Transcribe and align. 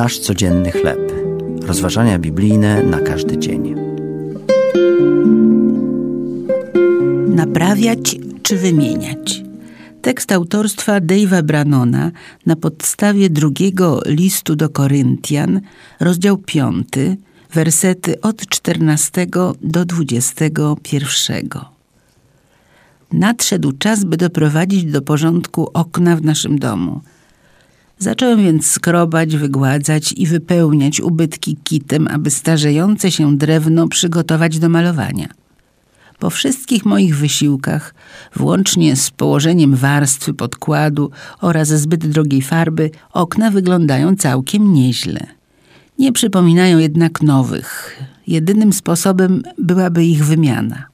Nasz 0.00 0.18
codzienny 0.18 0.70
chleb. 0.70 1.12
Rozważania 1.62 2.18
biblijne 2.18 2.82
na 2.82 3.00
każdy 3.00 3.38
dzień. 3.38 3.74
Naprawiać 7.26 8.16
czy 8.42 8.56
wymieniać? 8.56 9.42
Tekst 10.02 10.32
autorstwa 10.32 11.00
Dave'a 11.00 11.42
Brannona 11.42 12.10
na 12.46 12.56
podstawie 12.56 13.30
drugiego 13.30 14.02
listu 14.06 14.56
do 14.56 14.68
Koryntian, 14.68 15.60
rozdział 16.00 16.38
5, 16.38 16.88
wersety 17.54 18.20
od 18.20 18.46
14 18.46 19.26
do 19.62 19.84
21. 19.84 21.50
Nadszedł 23.12 23.72
czas, 23.72 24.04
by 24.04 24.16
doprowadzić 24.16 24.84
do 24.84 25.02
porządku 25.02 25.70
okna 25.74 26.16
w 26.16 26.22
naszym 26.22 26.58
domu. 26.58 27.00
Zacząłem 28.02 28.42
więc 28.42 28.66
skrobać, 28.66 29.36
wygładzać 29.36 30.14
i 30.16 30.26
wypełniać 30.26 31.00
ubytki 31.00 31.56
kitem, 31.64 32.08
aby 32.08 32.30
starzejące 32.30 33.10
się 33.10 33.36
drewno 33.36 33.88
przygotować 33.88 34.58
do 34.58 34.68
malowania. 34.68 35.28
Po 36.18 36.30
wszystkich 36.30 36.84
moich 36.86 37.16
wysiłkach, 37.16 37.94
włącznie 38.36 38.96
z 38.96 39.10
położeniem 39.10 39.76
warstwy 39.76 40.34
podkładu 40.34 41.10
oraz 41.40 41.68
zbyt 41.68 42.06
drogiej 42.06 42.42
farby, 42.42 42.90
okna 43.12 43.50
wyglądają 43.50 44.16
całkiem 44.16 44.72
nieźle. 44.72 45.26
Nie 45.98 46.12
przypominają 46.12 46.78
jednak 46.78 47.22
nowych. 47.22 48.00
Jedynym 48.26 48.72
sposobem 48.72 49.42
byłaby 49.58 50.04
ich 50.04 50.24
wymiana. 50.24 50.89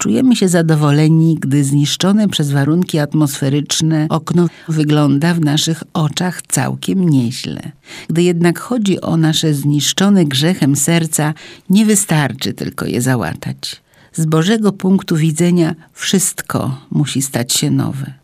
Czujemy 0.00 0.36
się 0.36 0.48
zadowoleni, 0.48 1.36
gdy 1.40 1.64
zniszczone 1.64 2.28
przez 2.28 2.50
warunki 2.50 2.98
atmosferyczne 2.98 4.06
okno 4.08 4.46
wygląda 4.68 5.34
w 5.34 5.40
naszych 5.40 5.82
oczach 5.92 6.42
całkiem 6.42 7.08
nieźle. 7.08 7.72
Gdy 8.08 8.22
jednak 8.22 8.58
chodzi 8.58 9.00
o 9.00 9.16
nasze 9.16 9.54
zniszczone 9.54 10.24
grzechem 10.24 10.76
serca, 10.76 11.34
nie 11.70 11.86
wystarczy 11.86 12.52
tylko 12.52 12.86
je 12.86 13.02
załatać. 13.02 13.82
Z 14.12 14.26
Bożego 14.26 14.72
punktu 14.72 15.16
widzenia 15.16 15.74
wszystko 15.92 16.80
musi 16.90 17.22
stać 17.22 17.52
się 17.52 17.70
nowe. 17.70 18.14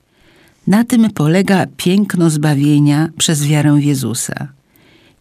Na 0.66 0.84
tym 0.84 1.10
polega 1.10 1.66
piękno 1.76 2.30
zbawienia 2.30 3.08
przez 3.18 3.46
wiarę 3.46 3.76
Jezusa. 3.80 4.48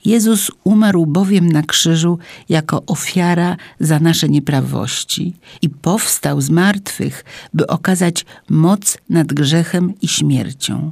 Jezus 0.06 0.52
umarł 0.64 1.06
bowiem 1.06 1.52
na 1.52 1.64
krzyżu 1.64 2.20
jako 2.50 2.84
ofiara 2.86 3.58
za 3.80 4.00
nasze 4.00 4.30
nieprawości 4.30 5.34
i 5.62 5.70
powstał 5.70 6.42
z 6.42 6.50
martwych, 6.50 7.26
by 7.54 7.68
okazać 7.68 8.26
moc 8.50 8.98
nad 9.10 9.28
grzechem 9.28 9.94
i 10.02 10.08
śmiercią. 10.08 10.92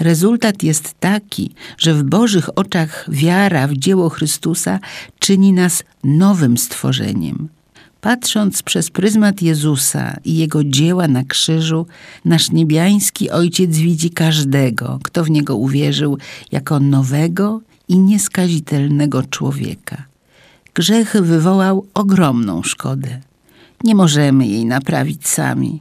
Rezultat 0.00 0.62
jest 0.62 0.94
taki, 1.00 1.50
że 1.78 1.94
w 1.94 2.02
Bożych 2.02 2.58
oczach 2.58 3.06
wiara 3.08 3.68
w 3.68 3.76
dzieło 3.76 4.08
Chrystusa 4.08 4.78
czyni 5.18 5.52
nas 5.52 5.84
nowym 6.04 6.58
stworzeniem. 6.58 7.48
Patrząc 8.00 8.62
przez 8.62 8.90
pryzmat 8.90 9.42
Jezusa 9.42 10.16
i 10.24 10.36
Jego 10.36 10.64
dzieła 10.64 11.08
na 11.08 11.24
krzyżu, 11.24 11.86
nasz 12.24 12.50
niebiański 12.50 13.30
Ojciec 13.30 13.76
widzi 13.76 14.10
każdego, 14.10 14.98
kto 15.02 15.24
w 15.24 15.30
Niego 15.30 15.56
uwierzył, 15.56 16.18
jako 16.52 16.80
nowego 16.80 17.60
i 17.88 17.98
nieskazitelnego 17.98 19.22
człowieka. 19.22 20.04
Grzech 20.74 21.16
wywołał 21.22 21.86
ogromną 21.94 22.62
szkodę. 22.62 23.20
Nie 23.84 23.94
możemy 23.94 24.46
jej 24.46 24.64
naprawić 24.64 25.28
sami. 25.28 25.80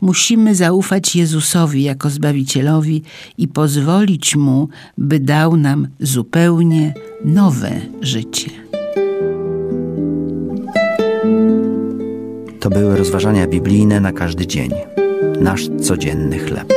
Musimy 0.00 0.54
zaufać 0.54 1.16
Jezusowi 1.16 1.82
jako 1.82 2.10
Zbawicielowi 2.10 3.02
i 3.38 3.48
pozwolić 3.48 4.36
Mu, 4.36 4.68
by 4.98 5.20
dał 5.20 5.56
nam 5.56 5.88
zupełnie 6.00 6.94
nowe 7.24 7.80
życie. 8.00 8.50
To 12.60 12.70
były 12.70 12.96
rozważania 12.96 13.46
biblijne 13.46 14.00
na 14.00 14.12
każdy 14.12 14.46
dzień. 14.46 14.70
Nasz 15.40 15.68
codzienny 15.80 16.38
chleb. 16.38 16.72